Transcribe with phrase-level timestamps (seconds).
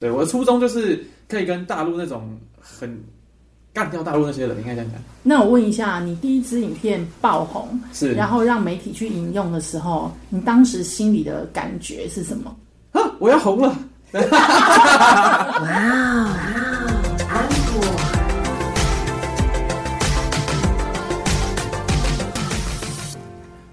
[0.00, 0.98] 对，我的初衷就是
[1.28, 2.98] 可以跟大陆那种很
[3.70, 4.98] 干掉大陆那些人，应该这样讲。
[5.22, 12.56] 那我问一下，你第一支影片爆红，是，然后让媒体去引用的时候，你当时心里的感觉是什么？
[12.92, 13.76] 啊，我要红了！
[14.16, 14.24] 哇
[15.60, 16.30] 哦，
[17.28, 17.82] 安果，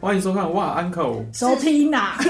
[0.02, 2.18] 欢迎收看哇，Uncle，收听呐！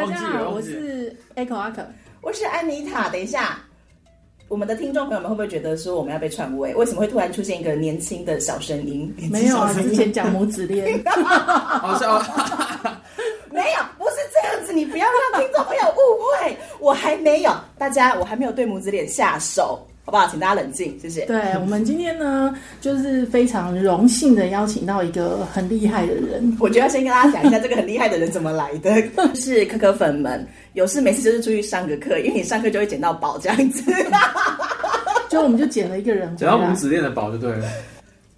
[0.00, 1.86] 大家好，我是 Echo 阿可。
[2.22, 3.10] 我是安妮塔。
[3.10, 3.58] 等一下，
[4.48, 6.74] 我们的听众朋友们会不会觉得说我们要被篡位？
[6.74, 9.14] 为什么会突然出现一个年轻的小声音？
[9.30, 12.18] 没有啊，之前讲母子恋， 好笑
[13.52, 16.00] 没有，不是这样子，你不要让听众朋友误
[16.40, 20.26] 会，我还没有，大家我还没有对母子脸下手，好不好？
[20.28, 21.24] 请大家冷静，谢谢。
[21.26, 28.90] 对我们今天呢，就是非常荣幸的邀请到一个很厉害的人， 我觉得先跟大家讲一下这个很厉害的人怎么来的，
[29.36, 33.84] 是可可粉们有事没事就是出去上个课，因为你上课就会捡到宝这样子，
[35.30, 37.68] 就我们就捡了一个人回来讲到母子链的宝就对了。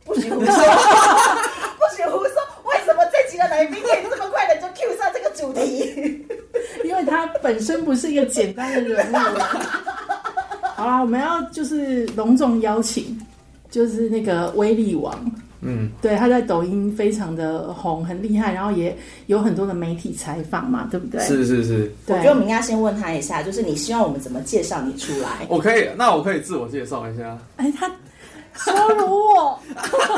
[0.05, 2.37] 不许胡说，不许胡说，
[2.67, 6.23] 为什么这集的来宾可以这么快的就 Q 上这个主题？
[6.85, 9.17] 因为他本身不是一个简单的人物。
[10.83, 13.17] 好啦，我们要就是隆重邀请，
[13.71, 15.15] 就是那个威力王，
[15.61, 21.21] 嗯，对，他在抖音非常的红，很厉害，然后也有很多的媒体采访嘛，对不对？
[21.21, 25.47] 是是是，我对觉得我们应该先问他一下，就是你希望我们怎么介绍你出来？
[25.49, 27.39] 我可以，那我可以自我介绍一下。
[27.59, 27.89] 哎，他
[28.57, 29.57] 羞辱我，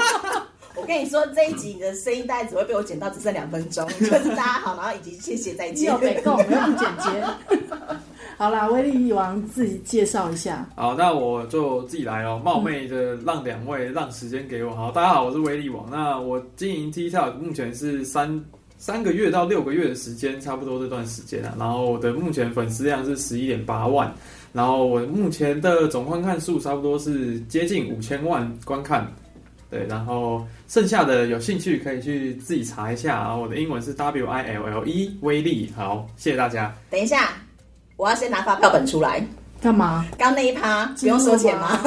[0.80, 5.98] 我跟你说，这一集你的声音大概只会被我剪到只剩两分钟，就是大家好，然后以及谢谢再见你有。
[5.98, 7.22] 没够，没有不简洁。
[8.36, 10.68] 好啦，威力王自己介绍一下。
[10.74, 14.74] 好，那我就自己来哦，冒昧的让两位让时间给我。
[14.74, 15.88] 好，大家好，我是威力王。
[15.88, 18.44] 那我经营 TikTok 目前是三
[18.76, 21.54] 三个月到六个月的时间，差不多这段时间啊。
[21.56, 24.12] 然后我的目前粉丝量是十一点八万，
[24.52, 29.06] 然后我目前的总观看数差不多是接近五千万观看。
[29.70, 33.16] 对，然后剩下的有兴趣可以去自己查一下。
[33.16, 35.72] 啊我的英文是 W I L L E 威力。
[35.76, 36.74] 好，谢谢大家。
[36.90, 37.32] 等一下，
[37.96, 39.24] 我要先拿发票本出来。
[39.62, 40.04] 干嘛？
[40.18, 41.78] 刚那一趴不用收钱吗？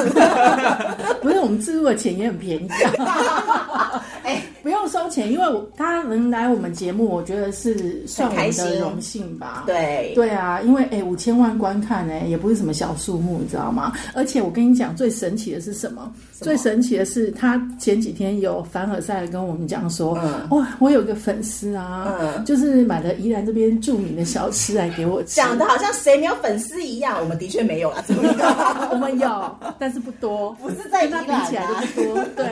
[1.22, 9.64] 不是我们自助的钱也很便宜啊， 哎，不用收钱，因为我他能来我们节目，我觉得是算我们的荣幸吧。
[9.66, 13.92] 对，对啊，因为哎五千万观看哎，也不是什么小数目，你知道吗？
[14.14, 16.12] 而且我跟你讲，最神奇的是什么？
[16.32, 25.34] 最神奇的是，他前几天有凡尔赛的跟我们讲说，嗯哇，我有个粉丝啊，嗯就是买了宜兰这边著名的小吃来给我吃。
[25.34, 28.88] 讲的好像谁没有粉丝一样，我们的确没有啊，怎么样？
[28.92, 30.52] 我们有，但是不多。
[30.60, 32.46] 不是跟他比起来就啊不多，对。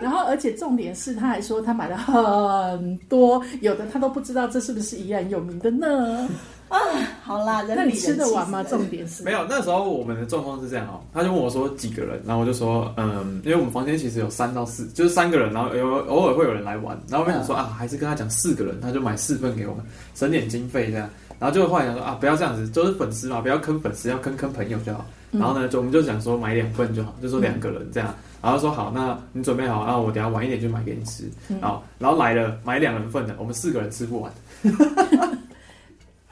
[0.00, 6.28] 然后，而且重点是，他还说他买了 很多，有的他都不知道这是不是宜兰有名的呢。
[6.68, 6.78] 啊，
[7.24, 8.62] 好啦，人那你吃得完吗？
[8.62, 19.84] 重点是没有，那时候我们的状况是这样哦，他就问我说几个人，然后我就说，嗯，因为我们房间其实有三到四，就是三个人，然后有偶尔会有人来玩，然后我想说啊，还是跟他讲四个人，他就买四份给我们，
[20.14, 25.04] 省点经费这样，然后就后来想说啊，不要这样子，就是粉丝嘛，不要坑粉丝，要坑坑朋友就好。
[25.32, 28.12] 然后呢，就我们就想说买两份就好，就说两个人这样，
[28.42, 31.30] 然后说好，那你准备好，啊，我等下晚一点就买给你吃，
[31.60, 34.32] 好，然后来了买两人份的，我们四个人吃不完，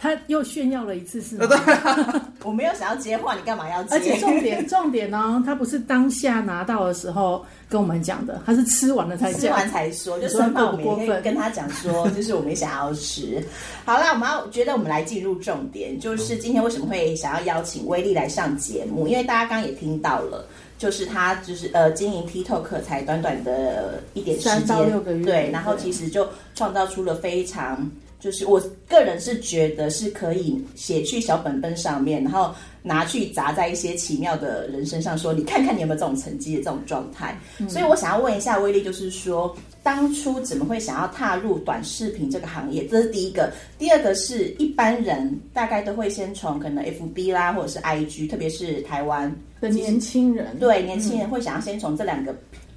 [0.00, 1.46] 他又炫耀了一次，是吗？
[2.44, 3.96] 我没有想要接话，你干嘛要接？
[3.96, 9.48] 而且重点 重点呢，他不是当下拿到的时候跟我们讲的，他是吃完了才吃。
[9.48, 13.42] 完才说，就你说顺便我们可以跟他讲说，就是我们想要吃。
[13.84, 19.08] 好啦，我们要觉得我们来进入重点，就是今天为什么会想要邀请威力来上节目？
[19.08, 20.46] 因为大家刚刚也听到了。
[20.78, 32.52] 就是他，就是呃，经营 TikTok 才短短的一点时三到间，六个月对，然后其实就创造出了非常，就是我个人是觉得是可以写去小本本上面，然后
[32.82, 37.38] 拿去砸在一些奇妙的人身上，说你看看你有没有这种成绩的这种状态。
[37.68, 42.86] 所以我想要问一下威力，就是说当初怎么会想要踏入短视频这个行业？
[42.88, 43.52] 这是第一个。
[43.78, 52.34] 第二个是一般人大概都会先从可能 FB 啦，或者是 IG，特别是台湾的年轻人，对年轻人会想要先从这两个。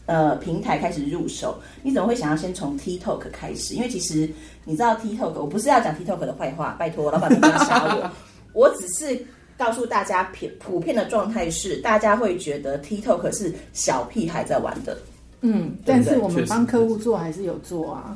[0.08, 3.76] 呃，平台开始入手，你怎么会想要先从 TikTok 开始？
[3.76, 4.30] 因为其实
[4.66, 8.12] 你知道 TikTok，我不是要讲 TikTok 的坏话，拜托老板们不要杀我，
[8.54, 9.26] 我只是
[9.58, 14.98] 告诉大家普普遍的状态是，大家会觉得 TikTok 是小屁孩在玩的，
[15.42, 18.16] 嗯，但是我们帮客户做还是有做啊，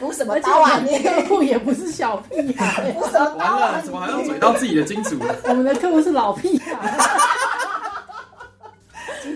[0.00, 0.98] 补什么刀啊你？
[1.00, 5.36] 客户也不是小屁孩，补什么刀完啊了，怎么好像嘴到自己的金主了？
[5.48, 6.98] 我们的客户是老屁孩。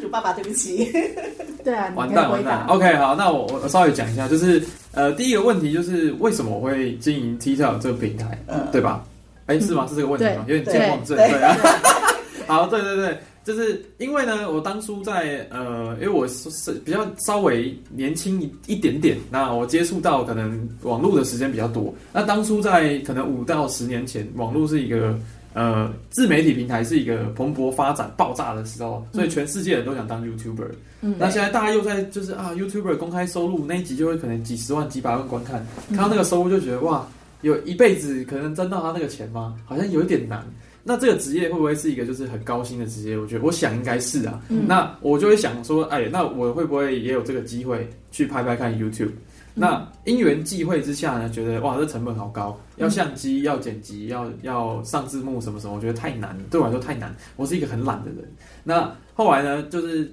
[0.08, 0.90] 爸爸，对不起。
[1.64, 2.64] 对啊，完蛋完蛋。
[2.66, 4.62] OK，好，那我我稍微讲一下，就是
[4.92, 9.04] 呃，第一个问题就是为什么我会经营 TikTok 这个平台，嗯对吧？
[9.46, 9.86] 哎，是吗？
[9.88, 10.44] 是这个问题吗？
[10.46, 11.56] 有点健忘症，对对啊。
[12.46, 21.94] 好，对对对，就是因为呢，我当初在呃，因为我是是比较稍微年轻一一点点，那我接触到可能网络的时间比较多。
[22.10, 25.14] 那当初在可能五到十年前，网络是一个
[25.58, 30.70] 呃自媒体平台是一个蓬勃发展、爆炸的时候，所以全世界人都想当 YouTuber。
[31.00, 37.06] 嗯那现在大家又在就是啊，YouTuber 公开收入那一集就会可能几十万、几百万观看，看到那个收入就觉得哇，
[37.42, 39.56] 有一辈子可能挣到他那个钱吗？
[39.64, 40.44] 好像有一点难。
[40.84, 43.18] 那这个职业会不会是一个就是很高薪的职业？
[43.18, 44.40] 我觉得我想应该是啊。
[44.48, 49.10] 嗯那我就会想说，哎，那我会不会也有这个机会去拍拍看 YouTube？
[49.58, 57.14] 那因缘际会之下呢，觉得哇，这成本好高，要相机、要剪辑、要要上字幕什么什么，我觉得太难了，对我来说太难。
[57.36, 58.24] 我是一个很懒的人。
[58.62, 60.10] 那后来呢，就是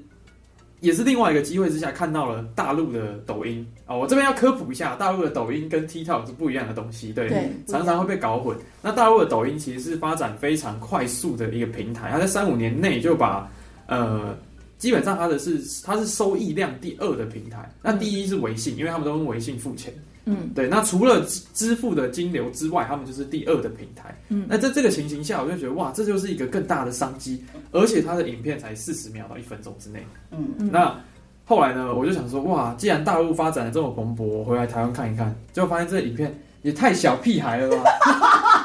[0.80, 8.58] 也是另外一个机会之下看到了大陆的抖音啊、我这边要科普一下，大陆的抖音跟 TikTok 是不一样的东西，对，对常常会被搞混。
[8.82, 13.50] 那大陆的抖音其实是发展非常快速的一个平台，它在三五年内就把
[13.88, 14.36] 呃。
[14.78, 19.94] 基本上它的是它是收益量第二的平台，那第一是微信，因为他们都用微信付钱。
[20.28, 20.68] 嗯，对。
[20.68, 24.20] 那除了支支付的金流之外，他们就是第二的平台。
[24.30, 30.04] 嗯，那在这个情形下，我就觉得哇，这就是一个更大的商机，而且它的影片才四十秒到一分钟之内。
[30.32, 31.00] 嗯，嗯那
[31.46, 37.84] 后来呢，我就想说，哇，既然大陆发展的这么蓬勃，我回来台湾看一看，结果发现这影片也太小屁孩了吧？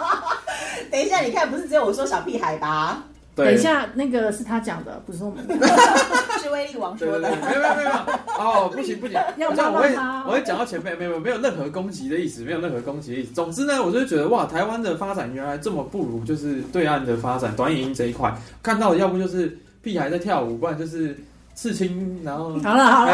[0.91, 3.05] 等一下，你看，不是只有我说小屁孩吧？
[3.41, 5.59] 对等一，下，那个是他讲的，不是我们讲。
[6.41, 7.19] 是威力王说的。
[7.19, 7.91] 没有没有没有没有，
[8.39, 9.95] 哦，不行不行，要这样我会
[10.27, 13.33] 我会讲到前面，没有没有任何攻击的意思，没有任何攻击的意思。
[13.35, 21.15] 总之呢，我就觉得哇，台湾的发展原来这么不如就是对岸的发展，短影音这一块看到的要不就是屁孩在跳舞，不然就是
[21.55, 23.13] 刺青，然后好了好了，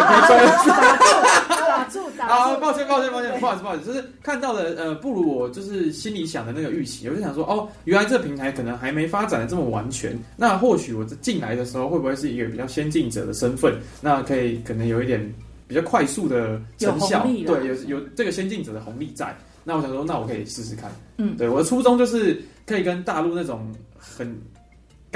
[1.86, 2.32] 住打住。
[2.32, 15.34] 啊，住，抱歉抱歉抱歉，不好意思不好意思，就是看到的呃不如我就是心里想的那个预期，我就想说哦，原来这平台可能还没发展的这么完全，那或许我进来的时候会不会是一个比较先进者的身份，那可以可能有一点
[15.68, 24.32] 比较快速的成效，有红利啦对，有有这个先进者的红利在，那我想说那我可以试试看，嗯对，我的初衷就是可以跟大陆那种很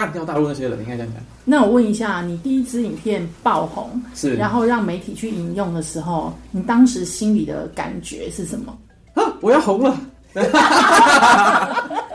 [0.00, 8.76] 干掉大陆那些人，应该这样讲，那我问一下，你第一支影片爆红，是然后让媒体去引用的时候，你当时心里的感觉是什么？
[9.14, 10.00] 啊，我要红了。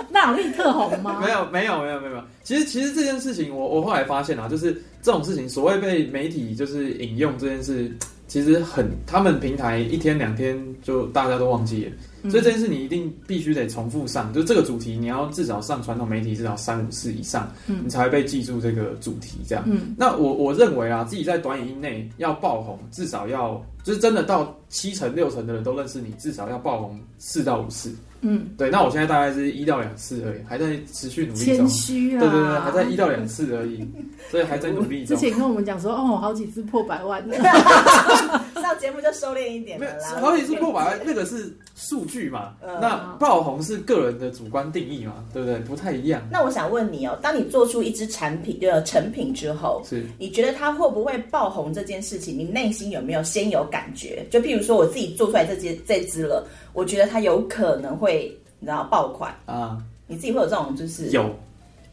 [0.09, 1.19] 那有立刻红吗？
[1.23, 7.95] 没有没有没有没有，其实其实这件事情我我后来发现啊，就是这种事情，所谓被媒体就是引用这件事，
[8.27, 11.97] 其实很他们平台一天两天就大家都忘记了，嗯
[12.29, 19.63] 所以这件事你一定必须得重复上，就这个主题你要至少上传统媒体至少三五次以上，嗯你才会被记住这个主题这样。
[19.67, 27.93] 嗯那我我认为啊，自己在短影音内要爆红，至少要就是真的到七成六成的人都认识你，至少要爆红四到五次。
[28.21, 31.69] 嗯，对，那我现在大概是一到两次而已，还在持续努力谦中。
[31.69, 32.19] 虚啊。
[32.21, 33.87] 对对对，还在一到两次而已，
[34.31, 35.15] 所以还在努力中。
[35.19, 37.35] 之前跟我们讲说，哦，好几次破百万了。
[38.65, 40.19] 上节目就收敛一点没有了啦。
[40.19, 42.55] 好几次破百万，那个是数据嘛？
[42.61, 45.25] 嗯那爆红是个人的主观定义嘛？
[45.31, 45.59] 对不对？
[45.59, 46.21] 不太一样。
[46.31, 54.25] 那我想问你哦，当你做出一支产品的成品之后，是你觉得它会不会爆红这件事情，你内心有没有先有感觉？
[54.31, 59.77] 就譬如说我自己做出来这支这支了，我觉得它有可能会，你知道爆款，啊，
[60.07, 61.29] 你自己会有这种就是有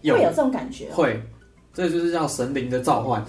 [0.00, 0.94] 有会有这种感觉、哦？
[0.94, 1.22] 会，
[1.74, 3.24] 这就是叫神灵的召唤。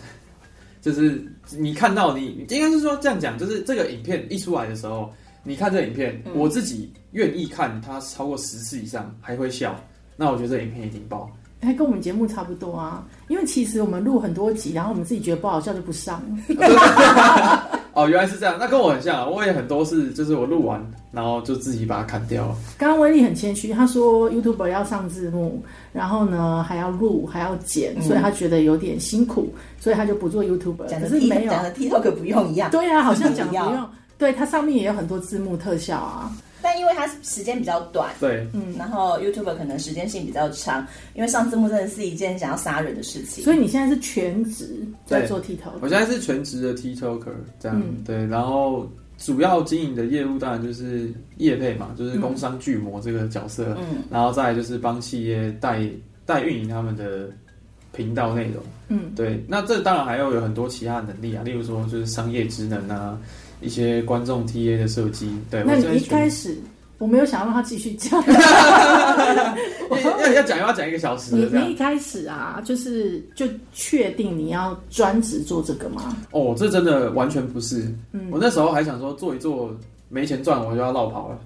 [0.84, 1.26] 就是
[1.58, 5.10] 你看到你应该是说这样讲，就是这个影片一出来的时候，
[5.42, 9.80] 你看这影片，嗯我自己愿意看它超过十次以上还会笑，
[10.18, 11.32] 那我觉得这影片一定爆。
[11.62, 16.22] 还跟我们节目差不多啊，因为其实我们录很多集，然后我们自己觉得不好笑就不上。
[17.94, 22.56] 哦，原来是这样，那跟我很像啊，我也很多是就是我录完，然后就自己把它砍掉了。
[22.78, 29.48] 刚刚威力很谦虚，他说 YouTuber 要上字幕，然后呢还要录还要剪，所以他觉得有点辛苦，
[29.80, 30.88] 所以他就不做 YouTuber。
[30.88, 32.72] 讲的可是没有，讲的 TikTok 不用一样。
[32.72, 33.90] 对啊，好像讲不用。
[34.18, 36.32] 对，它上面也有很多字幕特效啊。
[36.64, 43.44] 但因为它时间比较短，对，嗯，然后 YouTube 可能时间性比较长，因为上字幕真的是一件想要杀人的事情。
[43.44, 48.02] 所以你现在是全职在做 TikTok，我现在是全职的 TikToker，这样、嗯。
[48.06, 55.86] 对，然后主要经营的业务当然就是业配嘛，就是工商巨魔这个角色，嗯，然后再来就是帮企业代
[56.26, 57.30] 代运营他们的
[57.92, 58.64] 频道内容。
[58.90, 63.18] 嗯，对，那这当然还要有很多其他的能力啊，例如说就是商业职能啊，
[63.64, 65.30] 一些观众 TA 的设计。
[65.50, 66.58] 对，那你一开始
[66.98, 76.16] 我没有想要让他继续讲， 要要要讲要讲一个小时你你一开始啊，就是就确定你要专职做这个吗？
[76.32, 77.80] 哦，这真的完全不是。
[78.12, 79.76] 嗯我那时候还想说做一做
[80.10, 81.40] 没钱赚，我就要绕跑了。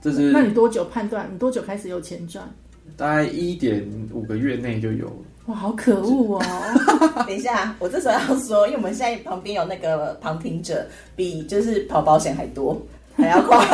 [0.00, 1.28] 这是那你多久判断？
[1.32, 2.48] 你多久开始有钱赚？
[2.96, 5.14] 大概一点五个月内就有了。
[5.46, 6.42] 哇，好可恶哦！
[7.26, 12.80] 等一下，我这时候要说，因为我们现在旁边有那个旁听者，比就是跑保险还多，
[13.16, 13.64] 还要夸。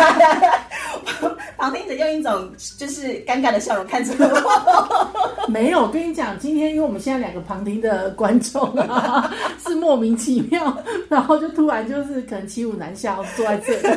[1.59, 5.49] 旁听者用一种就是尴尬的笑容看着我。
[5.49, 9.31] 没有，我跟你讲，今天因为我们现在两个旁听的观众啊，
[9.67, 10.75] 是莫名其妙，
[11.11, 13.89] 然后就突然就是可能骑虎难下，坐在这里。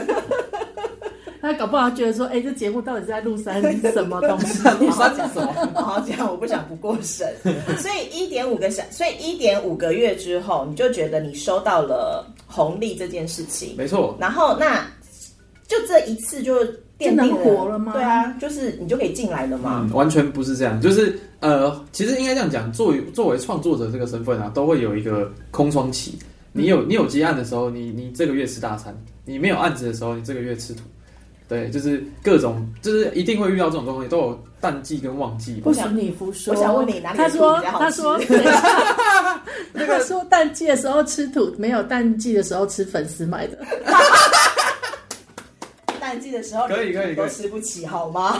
[1.41, 4.61] 他搞不好觉得说，哎、这节目到底是在录三什么东西？
[4.79, 5.71] 录什么？
[5.73, 7.27] 好好讲，我不想不过审。
[7.79, 14.85] 所以一点五个小， 所以一点五个月之后，你就觉得你收到了红利这件事情，没错，然后那
[15.67, 16.63] 就这一次就
[16.99, 19.87] 奠定就能活了吗对啊，就是你就可以进来了嘛。
[19.89, 26.19] 嗯，完全不是这样，就是呃，其实应该这样讲，作为作为创作者这个身份啊，都会有一个空窗期。
[26.53, 28.93] 你有你有接案的时候，你你这个月吃大餐；
[29.25, 30.81] 你没有案子的时候，你这个月吃土。
[31.51, 35.63] 对，就是各种，就是一定会遇到这种状况，都有淡季跟旺季嘛。
[35.65, 36.53] 不许你胡说。
[36.53, 38.19] 我想问你哪里他说土比较好吃他说
[39.85, 43.57] 他说淡季的时候吃土，没有淡季的时候吃粉丝买的。
[46.11, 48.35] 淡季的时候，可以可以可以都吃不起好吗？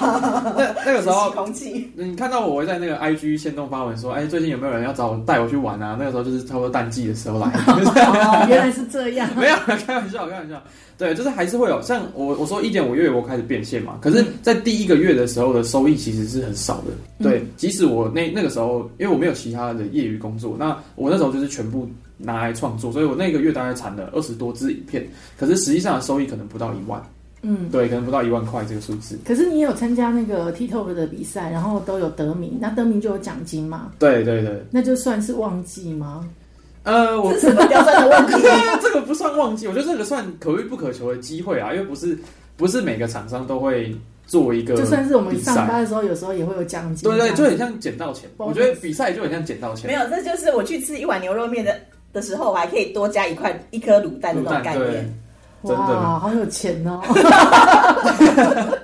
[0.57, 1.89] 那那个时候， 空气。
[1.95, 5.95] 你看到我会在那个 IG 线动发文说，哎，最近有没有人要找我带我去玩啊？
[5.97, 7.47] 那个时候就是差不多淡季的时候来。
[7.63, 9.29] 哦，原来是这样。
[9.39, 10.61] 没有，开玩笑，开玩笑。
[10.97, 16.91] 对，就是还是会有像我我说一点五月我开始变现嘛，可是，在第一个月的时候的收益其实是很少的。
[17.23, 25.07] 对，即使我那那个时候，因为我没有其他的业余工作，那我那时候就是全部拿来创作，所以我那个月大概产了二十多支影片，
[25.39, 27.01] 可是实际上的收益可能不到一万。
[27.43, 29.17] 嗯，对，可能不到一万块这个数字。
[29.25, 33.91] 可是你也有参加那个 TikTok 的比赛，然后都有得名，那得名就有奖金嘛？
[33.97, 36.27] 对对对，那就算是旺季吗？
[36.83, 38.47] 呃，我这是什么刁钻的问题？
[38.81, 42.17] 这个不算旺季，我觉得这个算可遇不可求的机会啊，因为不是
[42.57, 43.95] 不是每个厂商都会
[44.25, 47.09] 做一个，就算是我们上班的时候，有时候也会有奖金。
[47.09, 48.29] 对对，就很像捡到钱。
[48.37, 49.87] 我觉得比赛就很像捡到钱。
[49.87, 51.75] 没有，这就是我去吃一碗牛肉面的
[52.13, 55.13] 的时候，我还可以多加一块一颗卤蛋的那种概念。，
[55.63, 57.01] 真的哇，好有钱哦！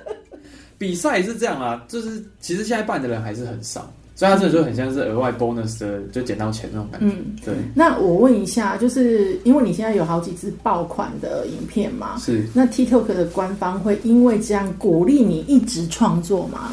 [0.78, 7.06] 比赛是这样啊，就是其实现在办的人还是很少，所以它这就很像是额外 bonus 的，就捡到钱那种感觉。
[7.06, 16.70] 嗯，对，那我问一下，就是因为你现在有好几支爆款的影片嘛，是那 TikTok 的官方会因为这样鼓励你一直创作吗？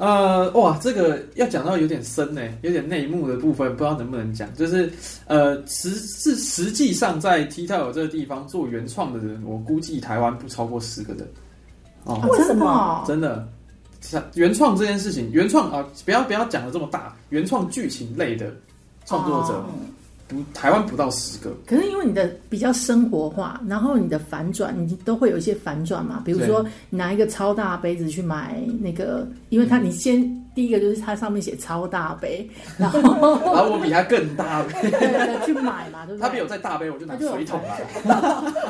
[0.00, 4.48] 呃，哇，这个要讲到有点深呢，有点内幕的部分，不知道能不能讲。
[4.54, 4.90] 就是
[5.26, 11.28] 呃，实是实际上在 TikTok 这个地方做原创的人，我估计台湾不超过十个人。
[12.04, 13.46] 哦，哦为什么真的
[14.36, 18.50] 原创这件事情，原创啊，不要不要讲的这么大，原创剧情类的
[19.04, 19.66] 创作者，哦
[20.30, 21.50] 不台湾不到十个。
[21.66, 26.22] 可是因为你的比较生活化，然后你的反转，你都会有一些反转嘛。
[26.24, 30.22] 比如说，你拿一个超大杯子去买那个，因为它你先
[30.54, 34.72] 第一个就是它上面写超大杯， 然后然后我比它更大杯，
[35.44, 36.20] 去买嘛，对不对？
[36.20, 37.80] 他比我再大杯，我就拿它就有水桶来。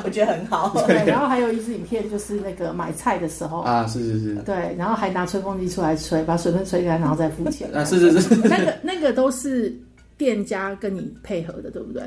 [0.03, 0.73] 我觉得很好。
[0.87, 7.69] 对，然后还有一支影片就是那个买菜的时候，啊，是是是，对，然后还拿吹风机出来吹，把水分吹干，然后再付钱。
[7.73, 9.73] 啊是是是，那个那个都是
[10.21, 12.03] 店家跟你配合的，对不对？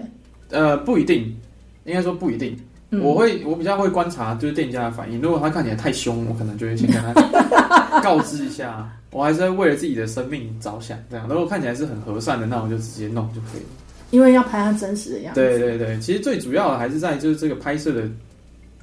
[0.51, 1.37] 呃，不一定，
[1.85, 2.57] 应该说不一定。
[2.91, 5.21] 嗯我会我比较会观察，就是店家的反应。
[5.21, 7.13] 如果他看起来太凶，我可能就会先跟他
[8.03, 10.97] 告知一下，我还是会为了自己的生命着想。
[11.11, 13.67] 这样，如果看起来是很和善的，那我就直接弄就可以了。
[14.13, 15.41] 因为要拍他真实的样子。
[15.41, 18.09] 对对对，其实最主要的还是在就是这个拍摄的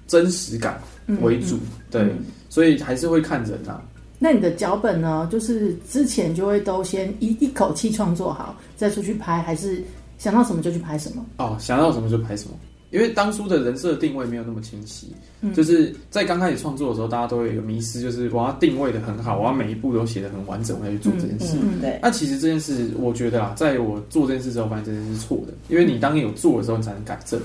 [0.08, 1.58] 真实感嗯为主，
[1.90, 3.82] 对，嗯所以还是会看人啊。
[4.24, 5.28] 那你的脚本呢？
[5.32, 9.84] 就是之前就会都先一一口气创作好，再出去拍，还是
[10.20, 11.26] 想到什么就去拍什么？
[11.38, 12.52] 哦，想到什么就拍什么。
[12.92, 15.08] 因为当初的人设定位没有那么清晰，
[15.40, 21.58] 嗯就是在刚开始创作的时候，大家都会有一个迷失，就是我要定位的很好，我要每一步都写的很完整，我要去做这件事。
[21.60, 21.98] 嗯，对。
[22.02, 27.40] 那其实这件事，我觉得啊，在我做这件事之后，发现这件事是错的，因为你当你有做的时候，你才能改正。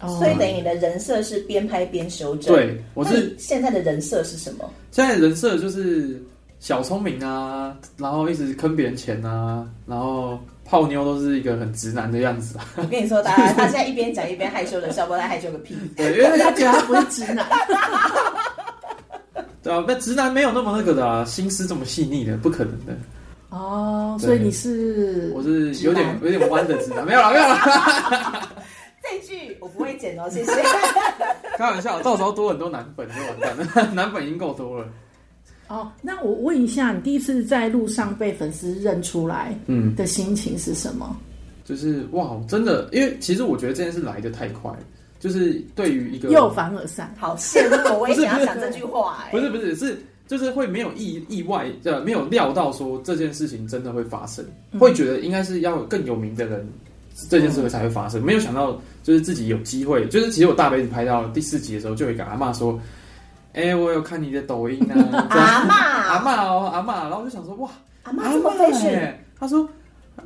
[0.00, 4.68] 哦所以等于你的人设是边拍边修正。，对我是现在的人设是什么？
[4.90, 6.20] 现在人设就是
[6.60, 12.66] 小聪明啊，然后一直坑别人钱啊，然后泡妞都是一个很直男的样子啊。
[12.76, 15.74] 我跟你说，大家他现在一边讲一边害羞的笑，不知道害羞个屁。
[15.96, 17.46] 对，因为大家觉得他不是直男，
[19.62, 22.92] 对啊，那直男没有那么那个的啊，心思这么细腻的，不可能的。
[23.50, 28.48] 哦，所以你是我是有点有点弯的直男，没有了没有了，
[29.66, 30.52] 我不会剪哦，谢谢。
[31.58, 34.86] 开玩笑，到时候多很多男粉就完蛋了， 男粉已经够多了。
[35.66, 35.90] 哦。
[36.00, 41.16] 那我问一下，你第一次在路上被粉丝认出来嗯，的心情是什么？
[41.64, 44.78] 就是哇，真的，因为其实我觉得这件事来的太快了，
[45.18, 56.68] 就是对于一个又凡尔赛，好羡慕我，我也想要讲这句话哎、不是不是是就是会没有意意外，呃，没有料到说这件事情真的会发生，嗯会觉得应该是要有更有名的人，
[57.28, 58.22] 这件事会才会发生。
[58.22, 62.78] 没有想到就是自己有机会，就是其实我大杯子拍到第四集的时候，就有一个阿嬷说
[63.54, 67.70] ：“哎、我有看你的抖音啊， 阿妈，阿嬷哦，阿嬷。”然后我就想说：“哇，
[68.02, 69.68] 阿妈这么嬷 fashion，欸他说，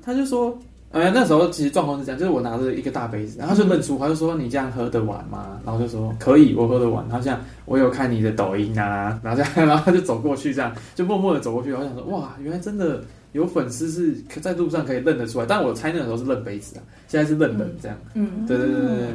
[0.03, 0.57] 他就说，
[0.93, 5.61] 呃，那时候其实状况是这样，就是我拿着一个大杯子，然后就认出，他就说你这样喝得完吗？
[5.65, 7.09] 然后就说可以，我喝得完。
[7.09, 17.97] 他这样，我有看你的抖音啊，然后这样，然后他就走过去，这样就默默的走过去，我想说，哇，原来真的有粉丝是可在路上可以认得出来，但我猜那个时候是认杯子啊，现在是认人这样。
[18.15, 19.07] 嗯，对对对对对，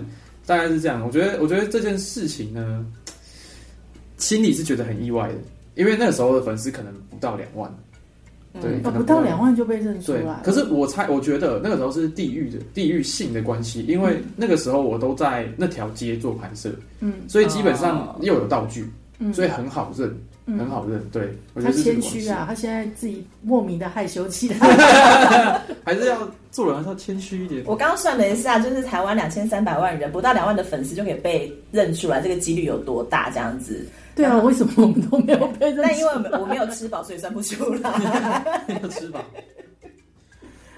[0.46, 1.06] 大概是这样。
[1.06, 2.86] 我觉得，我觉得这件事情呢，
[4.18, 5.36] 心里是觉得很意外的，
[5.76, 7.70] 因为那个时候的粉丝可能不到两万，
[8.62, 18.88] 对，可哦，能不到两万就被认出对来了。，可是我猜，我觉得那个时候是地域的地域性的关系，因为那个时候我都在那条街做拍摄，嗯所以基本上哦又有道具，
[19.20, 20.10] 嗯，所以很好认，
[20.48, 21.04] 嗯很好认。
[21.12, 24.58] 对，我觉他谦虚啊，他现在自己莫名的害羞起来。
[25.84, 27.64] 还是要做人还是要谦虚一点。
[27.66, 33.30] 我刚刚算了一下，就是台湾两千三百万人，不到两万的粉丝就可以被认出来，这个几率有多大？
[33.32, 33.86] 这样子。
[34.16, 35.90] 对啊，为什么我们都没有被认出来？
[35.90, 38.64] 但因为我们我没有吃饱，所以算不出来。
[38.68, 39.24] 没有吃饱。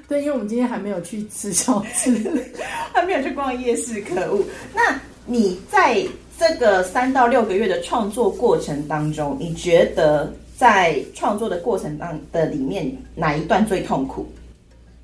[0.08, 2.16] 对，因为我们今天还没有去吃小吃。
[2.94, 4.42] 还没有去逛夜市，可恶。
[4.74, 6.04] 那你在
[6.40, 14.26] 这个三到六个月的创作过程当中，你觉得在创作的过程当的里面哪一段最痛苦？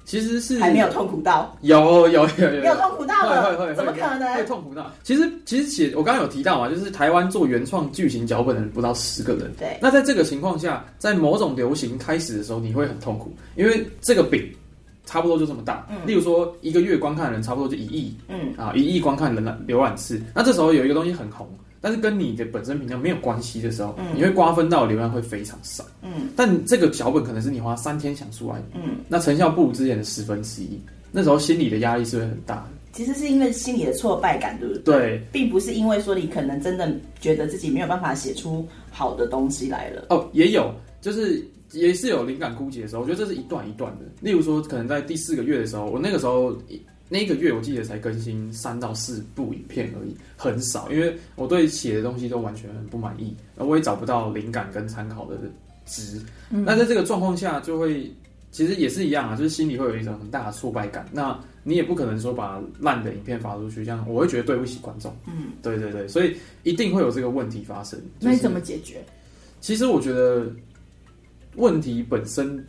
[0.05, 4.45] 其实是还没有痛苦到，有有有有没有痛苦到会会会，怎么可能会能？
[4.45, 4.91] 痛苦到？
[5.01, 9.49] 其实其实写我刚刚有提到嘛，就是台湾做原创剧情脚本的人不到十个人。
[9.57, 14.45] 对，那在这个情况下，在某种流行开始的时候，你会很痛苦，因为这个饼
[15.05, 15.85] 差不多就这么大。
[15.89, 20.21] 嗯例如说，一个月观看的人差不多就一亿嗯啊，一亿观看人览浏览次。
[20.33, 21.47] 那这时候有一个东西很红，
[21.81, 25.83] 但是跟你的本身频道没有关系的时候，嗯你会瓜分到流量会非常少。
[26.01, 30.79] 嗯但这个脚本可能是你花三天想出来的，嗯，那成效不如之前的十分之一。
[31.11, 32.69] 那时候心理的压力是会很大的。
[32.91, 34.83] 其实是因为心理的挫败感，对不对？
[34.83, 40.05] 对，并不是因为说你可能真的觉得自己没有办法写出好的东西来了。
[40.09, 43.01] 哦，也有，就是也是有灵感枯竭的时候。
[43.01, 44.01] 我觉得这是一段一段的。
[44.21, 46.57] 例如说，可能在第四个月的时候，我那个时候
[47.09, 55.37] 那一个月我记得才更新三到四部影片而已，很少，因为我对写的东西都完全很不满意，而我也找不到灵感跟参考的
[55.85, 56.19] 值。
[56.49, 58.11] 嗯那在这个状况下，就会
[58.51, 61.05] 其实也是一样啊，就是心里会有一种很大的挫败感。
[61.11, 65.15] 那你也不可能说把烂的影片发出去，这样我会觉得对不起观众。
[65.27, 67.99] 嗯，对对对，所以一定会有这个问题发生。
[68.19, 69.03] 就是那你怎么解决？
[69.61, 70.45] 其实我觉得
[71.55, 72.65] 问题本身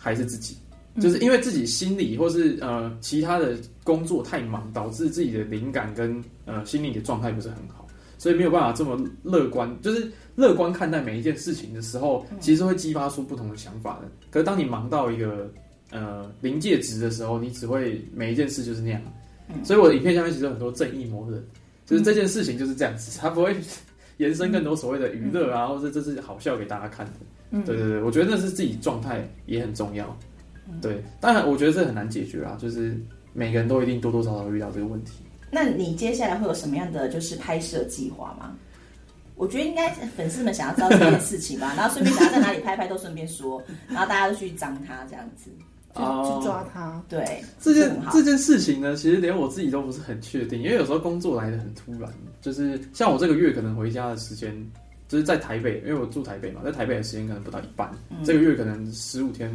[0.00, 0.56] 还是自己，
[1.00, 7.86] 就是因为自己心理或是呃其他的工作太忙，导致自己的灵感跟呃心理的状态不是很好，
[8.18, 14.10] 所以没有办法这么乐观，就是乐观看待每一件事情的时候，其实会激发出不同的想法的。
[14.30, 15.50] 可是当你忙到一个
[15.90, 19.00] 呃临界值的时候，你只会每一件事就是那样。
[19.62, 21.44] 所以我的影片下面其实有很多正义魔人，
[21.84, 23.54] 就是这件事情就是这样子，它不会
[24.16, 27.12] 延伸更多所谓的娱乐啊，或者这是好笑给大家看的。
[27.54, 30.16] 嗯对对对，我觉得那是自己状态也很重要。
[30.82, 32.98] 对，当然我觉得这很难解决啊，就是
[33.32, 35.12] 每个人都一定多多少少遇到这个问题。
[35.50, 38.52] 那你接下来会有什么样的就是拍摄计划吗？
[39.36, 45.50] 我觉得应该粉丝们想要知道这件事情吧， 然后顺便想要在哪里拍拍都顺便说，然后大家都去张他这样子。
[45.94, 47.00] 就哦去抓他。
[47.08, 54.52] 对，这件这件事情呢，其实连我自己都不是很确定，因为有时候工作来的很突然，就是像我这个月可能回家的时间，
[55.08, 57.90] 就是在台北，因为我住台北嘛，在台北的时间可能不到一半，
[58.24, 59.50] 这个月可能十五天，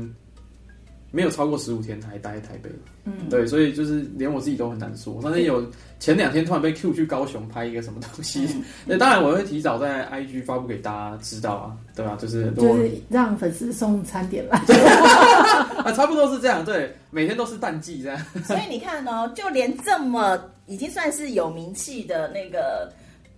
[1.12, 2.70] 没有超过十五天还待在台北。
[3.06, 5.14] 嗯，对，所以就是连我自己都很难说。
[5.14, 5.66] 我那天有
[6.00, 8.48] 前两天突然被 Q 去高雄拍一个什么东西，
[8.86, 14.60] 那，当然我会提早在 IG 发布给大家知道啊，对吧、就是就是让粉丝送餐点来。
[15.84, 18.20] 啊，差不多是这样，对，每天都是淡季这样。
[18.44, 22.92] 所以你看哦，就连这么已经算是有名气的那个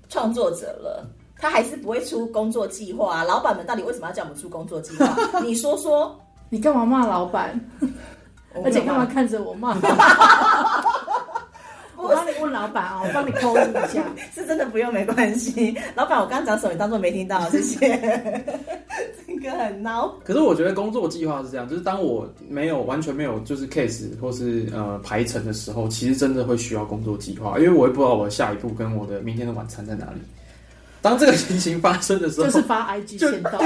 [0.10, 1.08] 创作者了，
[1.42, 3.24] 他还是不会出工作计划、啊。
[3.24, 5.18] 老板们到底为什么要叫我们出工作计划？
[5.44, 6.16] 你说说。
[6.54, 7.60] 你干嘛骂老板？
[8.66, 9.74] 而且干嘛看着我骂？
[11.96, 14.04] 我帮你问老板啊，我帮你扣一下。
[14.36, 15.74] 是真的不用没关系。
[15.96, 17.88] 老板，我刚刚讲什么，你当做没听到，谢谢。
[19.26, 20.12] 这个很孬。
[20.26, 30.20] 可是我觉得工作计划是这样，就是当我没有完全没有就是 case 或是呃排程的时候，其实真的会需要工作计划，因为我也不知道我的下一步跟我的明天的晚餐在哪里。
[31.02, 33.60] 当这个情形发生的时候，就是发 IG 签到，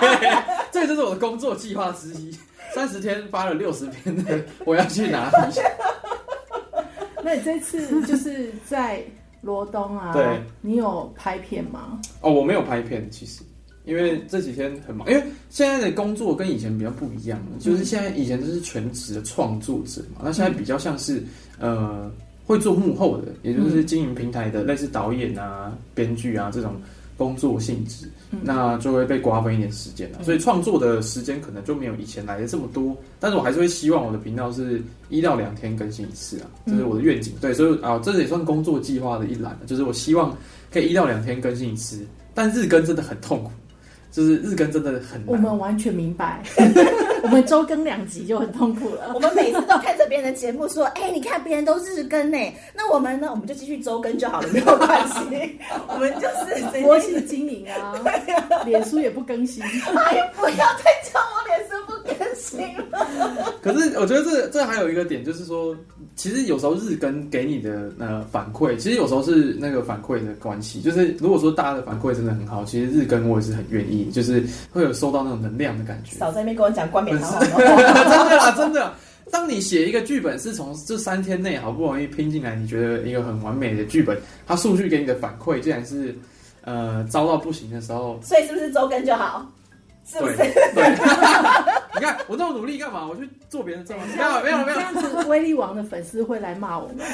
[0.72, 2.34] 这就是我的工作计划之一。
[2.72, 5.54] 三十天发了六十篇的，我要去哪里？
[7.22, 9.02] 那你这次就是在
[9.40, 10.12] 罗东啊？
[10.12, 12.00] 对，你有拍片吗？
[12.20, 13.42] 哦，我没有拍片，其实
[13.84, 21.22] 因为这几天很忙，因为现在的工作跟以前比较不一样，就是现在以前就是全职的创作者嘛，那现在比较像是
[21.58, 22.08] 呃
[22.50, 26.74] 会做幕后的，也就是经营平台的，类似导演啊、编剧啊这种
[27.16, 28.08] 工作性质，
[28.42, 37.32] 那就会被瓜分一点时间了，所以创作的时间可能就没有以前来的这么多，但是我还是会希望我的频道是一到两天更新一次啊，这是我的愿景。
[37.40, 40.36] 对，所以啊，这也算工作计划的一栏，就是我希望
[40.72, 43.50] 可以一到两天更新一次，但日更真的很痛苦。
[44.10, 46.42] 就是日更真的很难，我们完全明白。
[47.22, 49.12] 我们周更两集就很痛苦了。
[49.14, 52.38] 我们每次都看着别人的节目说：“哎，你看别人都日更呢，
[52.74, 53.28] 那我们呢？
[53.30, 55.58] 我们就继续周更就好了，没有关系。
[55.86, 57.94] 我们就是佛系经营啊，
[58.64, 59.62] 脸书也不更新。
[59.62, 62.58] 哎，不要再叫我脸书不更新
[62.90, 63.54] 了。
[63.62, 65.76] 可是我觉得这这还有一个点，就是说，
[66.16, 70.80] 其实有时候日更给你的呃反馈，其实有时候是那个反馈的关系。
[70.80, 76.16] 就是如果说大家的反馈真的很好，其实日更我也是很愿意，就是会有收到那种能量的感觉。
[76.16, 78.94] 少在那边跟我讲冠冕堂皇 真的啦，真的。
[79.30, 86.12] 当你写一个剧本是从这三天内好不容易拼进来，你觉得一个很完美的剧本，它数据给你的反馈竟然是
[86.64, 89.48] 呃糟到不行的时候，所以是不是周更就好？
[90.04, 90.36] 是不是？
[90.74, 90.82] 对。
[91.94, 93.06] 你看我这么努力干嘛？
[93.06, 94.78] 我去做别人这么没有没有没有。
[94.78, 97.06] 这样子，威力王的粉丝会来骂我们，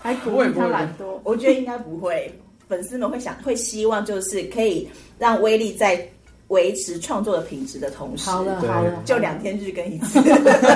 [0.00, 1.20] 还鼓励他懒惰。
[1.22, 2.32] 我觉得应该不会，
[2.66, 6.08] 粉丝们会想会希望就是可以让威力在。
[6.48, 10.20] 维持创作的品质的同时，好了好了，就两天日更一次。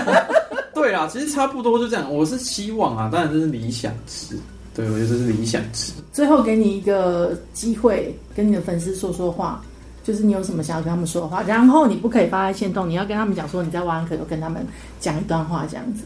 [0.74, 2.12] 对啊，其实差不多就这样。
[2.12, 4.36] 我是希望啊，当然这是理想值。
[4.74, 5.92] 对，我觉得这是理想值。
[6.12, 9.62] 最后给你一个机会，跟你的粉丝说说话，
[10.02, 11.42] 就是你有什么想要跟他们说的话。
[11.42, 14.66] 然后你不可以发在线动，你要跟他们讲说你在挖可有跟他们
[14.98, 16.04] 讲一段话，这样子。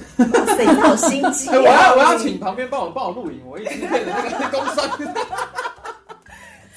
[0.56, 1.48] 谁好心机？
[1.50, 4.60] 我要我要请旁边帮我帮我录影，我一直配的那个工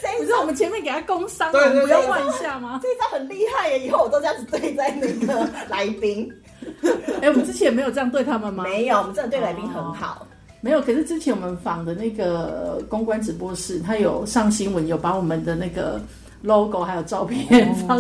[0.02, 0.12] 商。
[0.18, 2.80] 不是我们前面给他工伤，对对，不要换一下吗？
[2.82, 3.80] 这一招很厉害耶！
[3.80, 6.32] 以后我都这样子对待那个来宾。
[7.22, 8.64] 哎，我们之前没有这样对他们吗？
[8.64, 10.26] 没有，我们真的对来宾很好。
[10.62, 16.02] 没有，可是之前我们访的那个公关直播室，他有上新闻，有把我们的那个。
[16.42, 17.46] Logo 还有照片，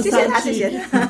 [0.01, 1.05] 谢谢他，谢谢他。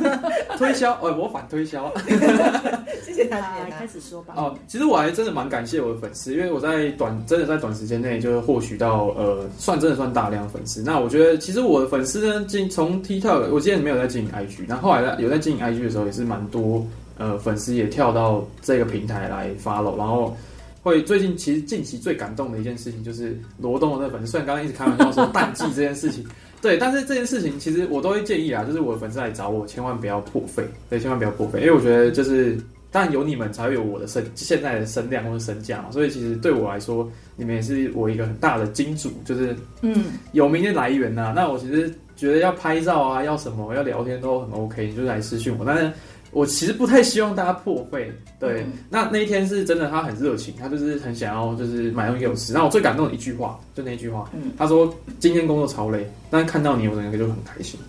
[0.57, 1.91] 推销，呃，我反推销。
[3.05, 3.39] 谢谢他，
[3.77, 4.33] 开始说吧。
[4.35, 10.81] 哦，其实我还真的蛮感谢我的粉丝，因为我在短，真的在短时间内就是获取到，呃，算真的算大量粉丝。
[10.81, 16.85] 那我觉得，其实我的粉丝呢，进从 TikTok，我之前没有在经营 IG，那后来在有在经营 IG 的时候，也是蛮多，
[17.17, 20.35] 呃，粉丝也跳到这个平台来 follow，然后
[20.83, 26.25] 会最近其实近期最感动的一件事情，就是罗东的那个粉丝，虽然刚刚一直开玩笑说淡季这件事情。
[26.61, 32.57] 对，但是这件事情其实我都会建议啊，就是我的粉丝来找我，千万不要破费，对，千万不要破费，因为我觉得就是，
[32.91, 41.33] 当然有你们才会有我的身现在的身量或者身价嘛，所以其实对我来说，你们也是我一个很大的金主，就是嗯，有名的来源呐。
[41.35, 45.91] 那我其实觉得要拍照啊，要什么要聊天都很 OK，就来私讯我，但是。
[46.31, 48.65] 我其实不太希望大家破费，对。
[48.89, 52.53] 那那一天是真的，他很热情，他就是很想要，就是买东西给我吃。
[52.53, 57.79] 那我最感动的一句话，就那句话，嗯他说：“今天工作超累，但是看到你，我整个就很开心。”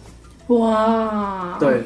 [0.49, 1.57] 哇！
[1.61, 1.83] 对，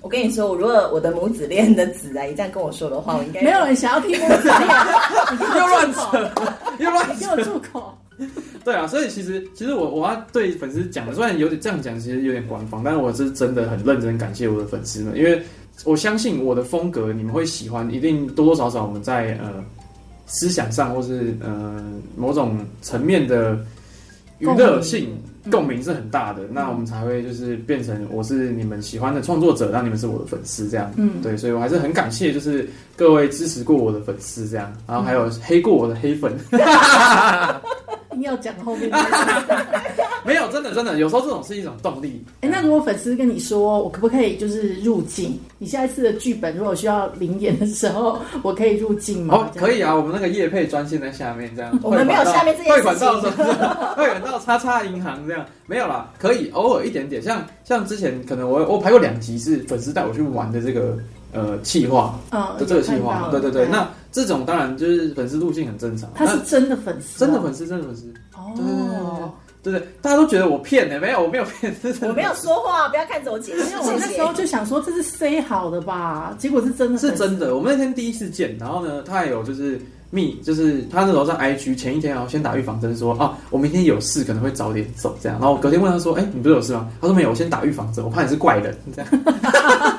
[0.00, 4.60] 我跟你说，我如果我的母子恋的子啊，一这样跟我说的话，我应该没有人想要听母子恋，
[5.56, 6.30] 又乱扯，
[6.80, 7.96] 又乱扯，给我住口。
[8.64, 15.42] 对啊，所以其实其实我我要对粉丝讲的，虽然有点这样讲，其实有点官方，但是我是真的很认真感谢我的粉丝们，因为
[15.84, 19.62] 我相信我的风格你们会喜欢，一定多多少少我们在呃
[20.26, 21.82] 思想上或是呃
[22.16, 23.58] 某种层面的
[24.38, 25.10] 娱乐性
[25.50, 36.32] 共鸣是很大的，那我们才会就是变成我是你们喜欢的创作者，让你们是我的粉丝这样，嗯，对，所以我还是很感谢就是各位支持过我的粉丝这样，然后还有黑过我的黑粉。
[38.24, 38.90] 要讲后面，
[40.24, 42.24] 没有，真的真的，有时候这种是一种动力。
[42.40, 45.38] 哎，那如果粉丝跟你说，我可不可以就是入境？
[45.58, 49.34] 你下一次的剧本如果需要灵演的时候，我可以入境吗？
[49.36, 51.78] 哦，可以啊，我们那个业配专线在下面，这样。
[51.82, 52.70] 我们没有下面这些。
[52.70, 53.36] 汇款到什么？
[53.96, 60.98] 汇款到叉叉银行这样，没有啦，可以偶尔一点点，像像之前可能我我拍过两集是粉丝带我去玩的这个。
[61.34, 66.08] 呃，气化，嗯，就这个气化，对对对，那这种当然就是粉丝路径很正常。
[66.14, 68.14] 他是真的粉丝，真的粉丝，真的粉丝。
[68.36, 68.52] 哦，
[69.62, 73.76] 对对对，大家都觉得我骗的，没有，我没有骗，我没有说话，不要看着我解释。
[73.78, 77.56] 我那时候就想说这是 say 好的吧，结果是真的，是真的。
[77.56, 85.38] 我们那天第一次见，然后呢，他也有就是密，就是他那时候在 IG 前一天啊，先打预防针说啊，我明天有事可能会早点走这样。
[85.40, 86.88] 然后隔天问他说，哎，你不是有事吗？
[87.00, 89.10] 他说没有，我先打预防针，我怕你是怪人这样。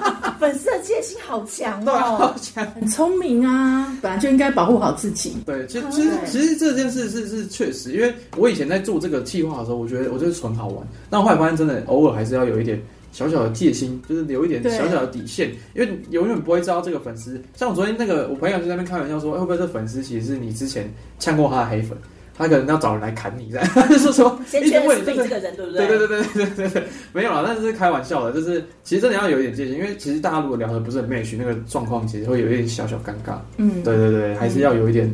[0.86, 2.36] 粉丝的界心好强对啊，哦好。
[2.42, 2.66] 强。
[2.72, 5.36] 很聪明啊，本来就应该保护好自己。
[5.46, 17.42] 对，其实其实其实这件事是是确实，因为我以前在做这个计划的时候，我觉得我就是纯好玩，但我后来发现真的偶尔还是要有一点小小的戒心，就是留一点小小的底线，因为永远不会知道这个粉丝。
[17.56, 21.98] 像我昨天那个，我朋友就在那边开玩笑说，哎会不会这粉丝其实是你之前呛过他的黑粉，
[22.38, 33.38] 他可能要找人来砍你，这样， 他就说说先确认是你这个人，对不对对对对对对对，没有啦，但是是开玩笑的，就是其实真的要有一点戒心，因为其实大家如果聊的不是很 match，那个状况其实会有一点小小尴尬。
[33.58, 35.10] 嗯，对对对，还是要有一点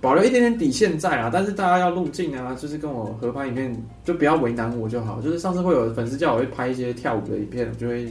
[0.00, 1.28] 保留一点点底线在啊。
[1.32, 5.20] 但是大家要入境啊，就是跟我合拍影片，就不要为难我就好。
[5.20, 8.06] 就是上次会有粉丝叫我会拍一些跳舞的影片，我就会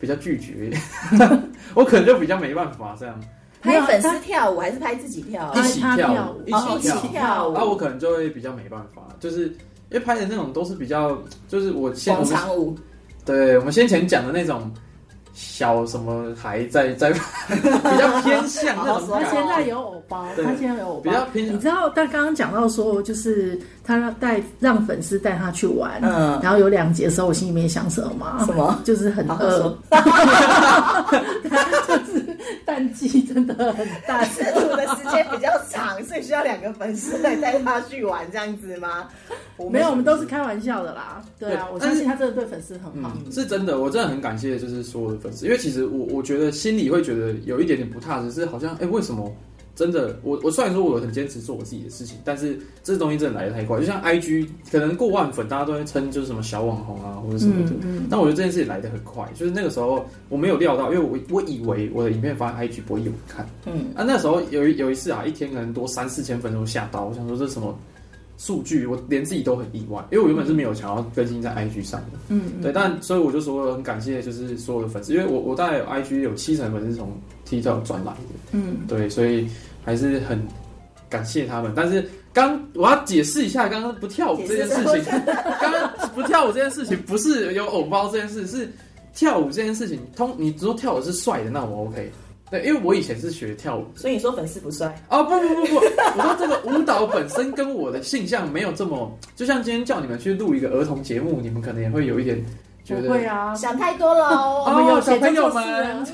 [0.00, 0.70] 比较拒绝，
[1.74, 3.18] 我可能就比较没办法这样。
[3.64, 5.46] 拍粉丝跳舞还是拍自己跳？
[5.46, 5.58] 啊？
[5.58, 7.54] 一起跳舞，一哦起跳舞。
[7.54, 12.76] 那，我可能就会比较没办法，就是因为拍的那种都是比较，就是我先我们广场舞，
[13.24, 14.70] 对我们先前讲的那种
[15.34, 17.10] 小什么还在在
[17.50, 21.10] 比较偏向那种好好说他现在有偶包，他现在有偶包比。
[21.10, 28.44] 较偏向你知道，他刚刚讲到说，就是他带让粉丝带他去玩，嗯然后有两节的时候，我心里面想什么吗？
[28.46, 28.80] 什么？
[28.84, 31.20] 就是很饿好好说，
[31.88, 34.24] 就是淡季真的很淡。
[34.26, 39.08] 试图的时间比较长，所以需要两个粉丝来带他去玩这样子吗？
[39.70, 41.22] 没有，我们都是开玩笑的啦。
[41.38, 43.12] 对啊，对我相信他真的对粉丝很好。
[43.14, 49.34] 嗯，是真的，我真的很感谢，就是所有的粉丝，因为其实我我觉得心里会觉得有一点点不踏实，是好像哎、为什么
[49.74, 63.48] 真的我我虽然说我很坚持做我自己的事情，但是这东西真的来的太快，就像 IG 可能过万粉，大家都会称就是什么小网红啊或者什么的，嗯嗯，但我觉得这件事情来的很快，就是那个时候我没有料到，因为我我以为我的影片发在 IG 不会有人看。
[63.66, 67.76] 嗯，啊，那时候有一有一次啊，一天可能多三四千粉丝，我吓到，我想说这是什么
[68.36, 77.16] 数据，我连自己都很意外，因为我原本是没有想要更新在 IG 上的，嗯对，但所以我就说很感谢，就是所有的粉丝，因为我我大概有 IG 有七成粉丝是从
[77.48, 78.18] TikTok 转来的，
[78.52, 79.48] 嗯，对，所以
[79.84, 80.40] 还是很
[81.08, 81.72] 感谢他们。
[81.76, 85.12] 但是刚我要解释一下，刚刚不跳舞这件事情，
[85.60, 88.68] 刚刚不跳舞这件事情不是有偶包这件事，是
[89.14, 90.00] 跳舞这件事情。
[90.16, 92.10] 通你说跳舞是帅的，那我 OK。
[92.54, 102.40] 对，因为我以前是学跳舞所以你说粉丝不帅，哦，不不不不，我说这个舞蹈本身跟我的性向没有这么，就像今天叫你们去录一个儿童节目，你们可能也会有一点
[102.84, 104.64] 觉得不会啊，想太多了哦。
[104.68, 105.64] 我们有哦小朋友们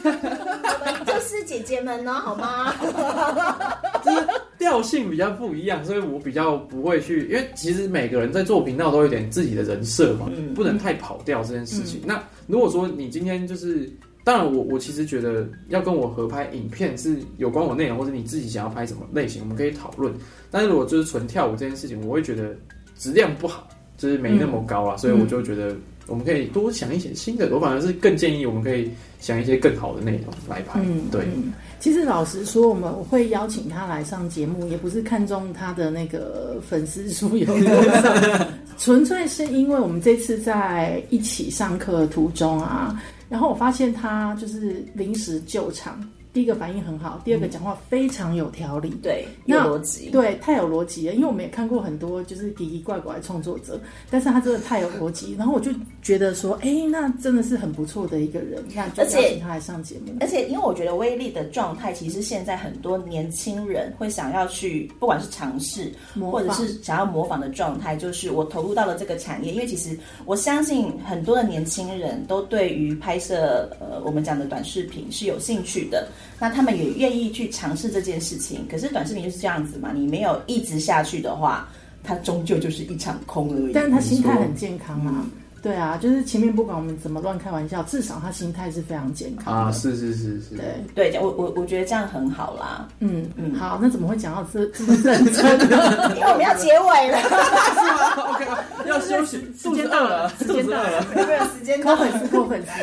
[0.03, 2.73] 我们就是姐姐们呢，好吗？
[4.03, 4.27] 就是
[4.59, 12.01] 调性比较不一样，所以我比较不会去，因为其实每个人在做频道都有点自己的人设嘛，嗯不能太跑调这件事情。
[12.07, 13.93] 那如果说你今天就是，
[14.31, 20.15] 当然我我其实觉得要跟我合拍影片是有关我内容，或者你自己想要拍什么类型，我们可以讨论。
[20.53, 22.55] 但是如果就是纯跳舞这件事情，我会觉得
[22.97, 23.67] 质量不好，
[23.99, 25.75] 就是没那么高啊，所以我就觉得
[26.07, 27.49] 我们可以多想一些新的。
[27.53, 28.89] 我反而是更建议我们可以
[29.19, 30.79] 想一些更好的内容来拍。
[30.81, 31.23] 嗯，对。
[31.35, 38.47] 嗯其实老实说，我们会邀请他来上节目，也不是看中他的那个粉丝数有多少，
[38.79, 45.99] 纯粹是因为我们这次在一起上课途中啊，然后我发现他就是临时救场。
[46.33, 50.11] 第一个反应很好，第二个讲话非常有条理，对，有逻辑。
[50.11, 51.15] 对，太有逻辑了。
[51.15, 60.13] 因为我们也看过很多就是奇奇怪怪的创作者，但是他真的太有逻辑， 然后我就觉得说，哎，那真的是很不错的一个人，那就而且邀请他来上节目。
[60.21, 65.93] 而且，因为我觉得威力的状态，其实现在很多年轻人会想要去，不管是尝试，
[66.31, 69.53] 或者是想要模仿的状态，就是我投入到了这个产业。
[69.53, 78.67] 因为其实我相信很多的年轻人都对于拍摄呃我们讲的短视频是有兴趣的，那他们也愿意去尝试这件事情。
[78.71, 81.69] 可是短视频就是这样子嘛，你没有一直下去的话，
[82.03, 83.73] 它终究就是一场空而已。
[83.73, 85.25] 但是他心态很健康啊。
[85.63, 89.61] 对啊，就是前面不管我们怎么乱开玩笑，至少他心态是非常健康的。
[89.61, 96.13] 啊，是是是是，对，对，我我我觉得这样很好啦，嗯嗯好，那怎么会讲到这这么认真呢？
[96.17, 97.21] 因为我们要结尾了，
[97.77, 98.47] 是吗？OK，
[98.89, 102.81] 要休息，时间到了时间到了没有时间扣粉丝，扣粉丝。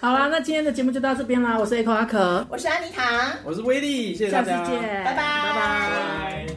[0.00, 1.58] 好啦，那今天的节目就到这边啦。
[1.58, 6.49] 我是 Echo 阿可，我是安妮塔，我是威力，谢谢大家，下期见，拜拜，拜拜。